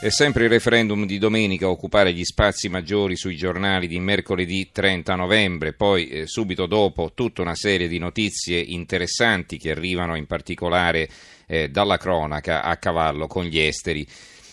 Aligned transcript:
È 0.00 0.08
sempre 0.08 0.44
il 0.44 0.48
referendum 0.48 1.04
di 1.04 1.18
domenica 1.18 1.66
a 1.66 1.68
occupare 1.68 2.14
gli 2.14 2.24
spazi 2.24 2.70
maggiori 2.70 3.16
sui 3.16 3.36
giornali 3.36 3.86
di 3.86 4.00
mercoledì 4.00 4.70
30 4.72 5.14
novembre, 5.14 5.74
poi 5.74 6.08
eh, 6.08 6.26
subito 6.26 6.64
dopo 6.64 7.12
tutta 7.14 7.42
una 7.42 7.54
serie 7.54 7.86
di 7.86 7.98
notizie 7.98 8.58
interessanti 8.60 9.58
che 9.58 9.72
arrivano 9.72 10.16
in 10.16 10.24
particolare 10.24 11.06
eh, 11.46 11.68
dalla 11.68 11.98
cronaca 11.98 12.62
a 12.62 12.78
cavallo 12.78 13.26
con 13.26 13.44
gli 13.44 13.58
esteri. 13.58 14.06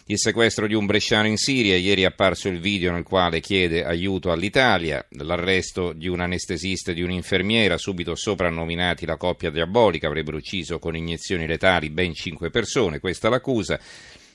Il 0.08 0.20
sequestro 0.20 0.68
di 0.68 0.74
un 0.74 0.86
bresciano 0.86 1.28
in 1.28 1.38
Siria, 1.38 1.78
ieri 1.78 2.02
è 2.02 2.08
apparso 2.08 2.50
il 2.50 2.60
video 2.60 2.92
nel 2.92 3.04
quale 3.04 3.40
chiede 3.40 3.86
aiuto 3.86 4.34
all'Italia, 4.34 5.06
l'arresto 5.12 5.94
di 5.94 6.10
un 6.10 6.20
anestesista 6.20 6.92
e 6.92 6.94
di 6.94 7.04
un'infermiera, 7.04 7.78
subito 7.78 8.16
soprannominati 8.16 9.06
la 9.06 9.16
coppia 9.16 9.50
diabolica, 9.50 10.08
avrebbero 10.08 10.36
ucciso 10.36 10.78
con 10.78 10.98
iniezioni 10.98 11.48
letali 11.48 11.90
ben 11.90 12.14
cinque 12.14 12.50
persone, 12.50 13.00
questa 13.00 13.30
l'accusa. 13.30 13.80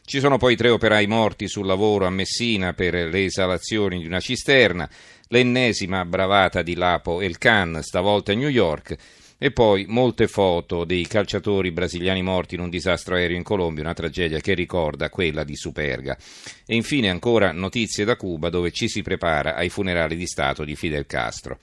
Ci 0.05 0.19
sono 0.19 0.37
poi 0.37 0.57
tre 0.57 0.69
operai 0.69 1.07
morti 1.07 1.47
sul 1.47 1.65
lavoro 1.65 2.07
a 2.07 2.11
Messina 2.11 2.73
per 2.73 2.95
le 2.95 3.25
esalazioni 3.25 3.99
di 3.99 4.07
una 4.07 4.21
cisterna, 4.21 4.89
l'ennesima 5.33 6.05
bravata 6.05 6.61
di 6.61 6.75
Lapo 6.75 7.23
El 7.23 7.39
Khan, 7.39 7.79
stavolta 7.83 8.33
a 8.33 8.35
New 8.35 8.49
York, 8.51 8.97
e 9.39 9.51
poi 9.51 9.87
molte 9.89 10.29
foto 10.29 10.85
dei 10.85 11.05
calciatori 11.07 11.73
brasiliani 11.73 12.23
morti 12.23 12.55
in 12.55 12.61
un 12.61 12.69
disastro 12.69 13.17
aereo 13.17 13.37
in 13.37 13.43
Colombia, 13.43 13.83
una 13.83 13.95
tragedia 13.95 14.39
che 14.39 14.55
ricorda 14.55 15.11
quella 15.11 15.43
di 15.43 15.57
Superga. 15.57 16.17
E 16.65 16.77
infine 16.77 17.11
ancora 17.11 17.51
notizie 17.51 18.05
da 18.05 18.15
Cuba 18.15 18.51
dove 18.51 18.71
ci 18.71 18.89
si 18.89 19.03
prepara 19.03 19.57
ai 19.57 19.69
funerali 19.69 20.15
di 20.17 20.27
Stato 20.27 20.63
di 20.65 20.77
Fidel 20.77 21.07
Castro. 21.07 21.59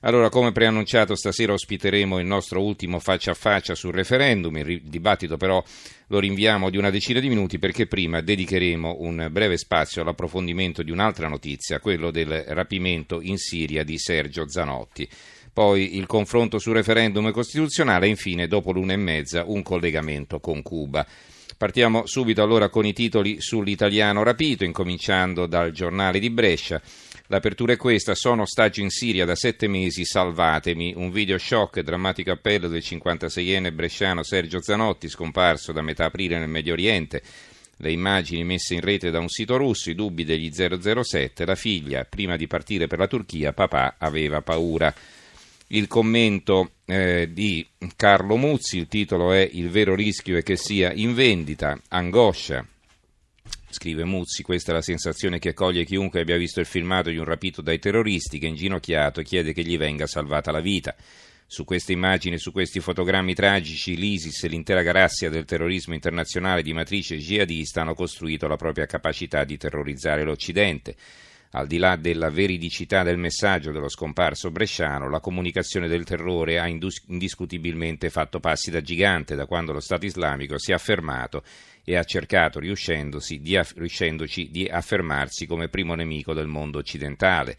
Allora, 0.00 0.28
come 0.28 0.52
preannunciato, 0.52 1.14
stasera 1.14 1.54
ospiteremo 1.54 2.18
il 2.18 2.26
nostro 2.26 2.62
ultimo 2.62 2.98
faccia 2.98 3.30
a 3.30 3.34
faccia 3.34 3.74
sul 3.74 3.94
referendum. 3.94 4.54
Il 4.58 4.82
dibattito 4.82 5.38
però 5.38 5.64
lo 6.08 6.18
rinviamo 6.18 6.68
di 6.68 6.76
una 6.76 6.90
decina 6.90 7.20
di 7.20 7.28
minuti 7.28 7.58
perché 7.58 7.86
prima 7.86 8.20
dedicheremo 8.20 8.96
un 8.98 9.28
breve 9.30 9.56
spazio 9.56 10.02
all'approfondimento 10.02 10.82
di 10.82 10.90
un'altra 10.90 11.28
notizia, 11.28 11.80
quello 11.80 12.10
del 12.10 12.44
rapimento 12.48 13.03
in 13.20 13.36
Siria 13.38 13.84
di 13.84 13.98
Sergio 13.98 14.48
Zanotti 14.48 15.08
poi 15.54 15.96
il 15.96 16.06
confronto 16.06 16.58
sul 16.58 16.74
referendum 16.74 17.30
costituzionale 17.30 18.06
e 18.06 18.08
infine, 18.08 18.48
dopo 18.48 18.72
l'una 18.72 18.94
e 18.94 18.96
mezza, 18.96 19.44
un 19.46 19.62
collegamento 19.62 20.40
con 20.40 20.62
Cuba. 20.62 21.06
Partiamo 21.56 22.06
subito 22.06 22.42
allora 22.42 22.68
con 22.68 22.84
i 22.84 22.92
titoli 22.92 23.40
sull'italiano 23.40 24.24
rapito, 24.24 24.64
incominciando 24.64 25.46
dal 25.46 25.70
giornale 25.70 26.18
di 26.18 26.28
Brescia. 26.28 26.82
L'apertura 27.28 27.74
è 27.74 27.76
questa, 27.76 28.16
sono 28.16 28.42
ostaggio 28.42 28.80
in 28.80 28.90
Siria 28.90 29.24
da 29.24 29.36
sette 29.36 29.68
mesi, 29.68 30.04
salvatemi. 30.04 30.94
Un 30.96 31.12
video 31.12 31.38
shock, 31.38 31.80
drammatico 31.80 32.32
appello 32.32 32.66
del 32.66 32.82
56enne 32.84 33.72
bresciano 33.72 34.24
Sergio 34.24 34.60
Zanotti, 34.60 35.08
scomparso 35.08 35.70
da 35.70 35.82
metà 35.82 36.06
aprile 36.06 36.36
nel 36.36 36.48
Medio 36.48 36.72
Oriente. 36.72 37.22
Le 37.78 37.90
immagini 37.90 38.44
messe 38.44 38.74
in 38.74 38.80
rete 38.80 39.10
da 39.10 39.18
un 39.18 39.28
sito 39.28 39.56
russo, 39.56 39.90
i 39.90 39.94
dubbi 39.94 40.24
degli 40.24 40.50
007, 40.52 41.44
la 41.44 41.54
figlia, 41.54 42.04
prima 42.04 42.36
di 42.36 42.46
partire 42.46 42.86
per 42.86 42.98
la 42.98 43.08
Turchia, 43.08 43.52
papà 43.52 43.96
aveva 43.98 44.42
paura 44.42 44.94
il 45.68 45.88
commento 45.88 46.72
eh, 46.84 47.30
di 47.32 47.66
Carlo 47.96 48.36
Muzzi, 48.36 48.78
il 48.78 48.86
titolo 48.86 49.32
è 49.32 49.48
Il 49.52 49.70
vero 49.70 49.94
rischio 49.94 50.36
è 50.36 50.42
che 50.42 50.56
sia 50.56 50.92
in 50.92 51.14
vendita, 51.14 51.78
angoscia. 51.88 52.66
Scrive 53.70 54.04
Muzzi, 54.04 54.42
questa 54.42 54.70
è 54.70 54.74
la 54.74 54.82
sensazione 54.82 55.38
che 55.40 55.52
coglie 55.52 55.84
chiunque 55.84 56.20
abbia 56.20 56.36
visto 56.36 56.60
il 56.60 56.66
filmato 56.66 57.10
di 57.10 57.16
un 57.16 57.24
rapito 57.24 57.60
dai 57.60 57.80
terroristi 57.80 58.38
che 58.38 58.46
inginocchiato 58.46 59.22
chiede 59.22 59.52
che 59.52 59.64
gli 59.64 59.76
venga 59.76 60.06
salvata 60.06 60.52
la 60.52 60.60
vita. 60.60 60.94
Su 61.46 61.64
queste 61.64 61.92
immagini 61.92 62.38
su 62.38 62.52
questi 62.52 62.80
fotogrammi 62.80 63.34
tragici, 63.34 63.96
l'ISIS 63.96 64.44
e 64.44 64.48
l'intera 64.48 64.82
galassia 64.82 65.28
del 65.28 65.44
terrorismo 65.44 65.94
internazionale 65.94 66.62
di 66.62 66.72
matrice 66.72 67.18
jihadista 67.18 67.82
hanno 67.82 67.94
costruito 67.94 68.48
la 68.48 68.56
propria 68.56 68.86
capacità 68.86 69.44
di 69.44 69.56
terrorizzare 69.56 70.24
l'Occidente. 70.24 70.96
Al 71.50 71.68
di 71.68 71.78
là 71.78 71.94
della 71.94 72.30
veridicità 72.30 73.04
del 73.04 73.18
messaggio 73.18 73.70
dello 73.70 73.88
scomparso 73.88 74.50
bresciano, 74.50 75.08
la 75.08 75.20
comunicazione 75.20 75.86
del 75.86 76.02
terrore 76.02 76.58
ha 76.58 76.66
indiscutibilmente 76.66 78.10
fatto 78.10 78.40
passi 78.40 78.72
da 78.72 78.80
gigante 78.80 79.36
da 79.36 79.46
quando 79.46 79.72
lo 79.72 79.78
Stato 79.78 80.04
islamico 80.04 80.58
si 80.58 80.72
è 80.72 80.74
affermato 80.74 81.44
e 81.84 81.96
ha 81.96 82.02
cercato, 82.02 82.58
riuscendoci 82.58 83.40
di 84.50 84.66
affermarsi 84.66 85.46
come 85.46 85.68
primo 85.68 85.94
nemico 85.94 86.32
del 86.32 86.48
mondo 86.48 86.78
occidentale 86.78 87.56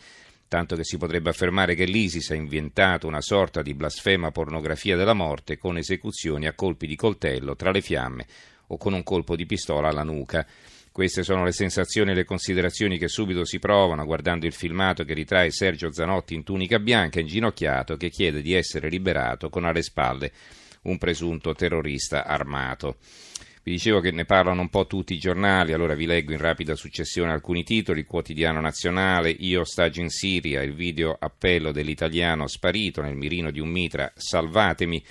tanto 0.47 0.75
che 0.75 0.83
si 0.83 0.97
potrebbe 0.97 1.29
affermare 1.29 1.75
che 1.75 1.85
l'ISIS 1.85 2.31
ha 2.31 2.35
inventato 2.35 3.07
una 3.07 3.21
sorta 3.21 3.61
di 3.61 3.73
blasfema 3.73 4.31
pornografia 4.31 4.95
della 4.95 5.13
morte 5.13 5.57
con 5.57 5.77
esecuzioni 5.77 6.47
a 6.47 6.53
colpi 6.53 6.87
di 6.87 6.95
coltello 6.95 7.55
tra 7.55 7.71
le 7.71 7.81
fiamme 7.81 8.25
o 8.67 8.77
con 8.77 8.93
un 8.93 9.03
colpo 9.03 9.35
di 9.35 9.45
pistola 9.45 9.89
alla 9.89 10.03
nuca. 10.03 10.45
Queste 10.91 11.23
sono 11.23 11.43
le 11.43 11.51
sensazioni 11.51 12.11
e 12.11 12.13
le 12.13 12.23
considerazioni 12.23 12.97
che 12.97 13.09
subito 13.09 13.43
si 13.43 13.59
provano 13.59 14.05
guardando 14.05 14.45
il 14.45 14.53
filmato 14.53 15.03
che 15.03 15.13
ritrae 15.13 15.51
Sergio 15.51 15.91
Zanotti 15.91 16.35
in 16.35 16.43
tunica 16.43 16.79
bianca, 16.79 17.19
inginocchiato, 17.19 17.97
che 17.97 18.09
chiede 18.09 18.41
di 18.41 18.53
essere 18.53 18.87
liberato 18.87 19.49
con 19.49 19.65
alle 19.65 19.81
spalle 19.81 20.31
un 20.83 20.97
presunto 20.97 21.53
terrorista 21.53 22.25
armato. 22.25 22.97
Vi 23.65 23.71
dicevo 23.71 23.99
che 23.99 24.11
ne 24.11 24.25
parlano 24.25 24.61
un 24.61 24.69
po' 24.69 24.85
tutti 24.85 25.15
i 25.15 25.17
giornali, 25.17 25.73
allora 25.73 25.95
vi 25.95 26.05
leggo 26.05 26.31
in 26.31 26.37
rapida 26.37 26.75
successione 26.75 27.31
alcuni 27.31 27.63
titoli. 27.63 28.05
Quotidiano 28.05 28.61
nazionale, 28.61 29.31
Io 29.31 29.61
ostaggio 29.61 30.01
in 30.01 30.09
Siria, 30.09 30.61
il 30.61 30.75
video 30.75 31.17
appello 31.19 31.71
dell'italiano 31.71 32.45
sparito 32.45 33.01
nel 33.01 33.15
mirino 33.15 33.49
di 33.49 33.59
un 33.59 33.69
mitra, 33.69 34.13
salvatemi 34.15 35.03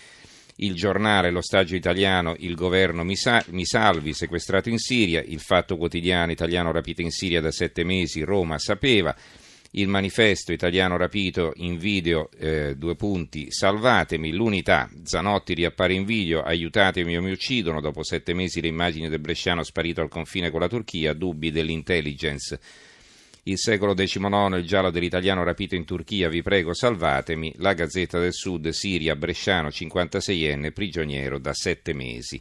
il 0.59 0.75
giornale 0.75 1.33
L'ostaggio 1.33 1.75
italiano, 1.75 2.37
il 2.39 2.55
governo 2.55 3.03
mi, 3.03 3.17
sa- 3.17 3.45
mi, 3.49 3.65
salvi, 3.65 4.13
sequestrato 4.15 4.69
in 4.69 4.79
Siria, 4.79 5.21
il 5.21 5.41
fatto 5.41 5.77
quotidiano 5.77 6.31
italiano 6.31 6.71
rapito 6.71 7.01
in 7.01 7.11
Siria 7.11 7.41
da 7.41 7.51
sette 7.51 7.83
mesi, 7.83 8.23
Roma 8.23 8.57
sapeva, 8.61 9.17
il 9.77 9.89
manifesto 9.89 10.53
italiano 10.53 10.97
rapito 10.97 11.53
in 11.57 11.79
video, 11.79 12.31
eh, 12.39 12.77
due 12.77 12.95
punti, 12.95 13.51
salvatemi, 13.51 14.33
l'unità, 14.33 14.89
Zanotti 15.03 15.55
riappare 15.55 15.95
in 15.95 16.05
video, 16.05 16.43
aiutatemi 16.43 17.17
o 17.17 17.23
mi 17.23 17.33
uccidono, 17.33 17.81
dopo 17.81 18.05
sette 18.05 18.35
mesi 18.35 18.61
le 18.61 18.69
immagini 18.69 19.09
del 19.09 19.19
bresciano 19.19 19.63
sparito 19.63 20.01
al 20.01 20.09
confine 20.09 20.51
con 20.51 20.61
la 20.61 20.69
Turchia, 20.69 21.13
dubbi 21.13 21.51
dell'intelligence. 21.51 22.61
Il 23.47 23.59
secolo 23.59 23.95
XIX, 23.95 24.57
il 24.57 24.65
giallo 24.65 24.91
dell'italiano 24.91 25.43
rapito 25.43 25.75
in 25.75 25.85
Turchia, 25.85 26.29
vi 26.29 26.41
prego 26.41 26.73
salvatemi, 26.73 27.55
la 27.59 27.75
Gazzetta 27.75 28.19
del 28.19 28.33
Sud, 28.33 28.69
Siria, 28.69 29.17
Bresciano, 29.17 29.69
56enne, 29.69 30.73
prigioniero 30.73 31.39
da 31.39 31.53
sette 31.53 31.93
mesi. 31.93 32.41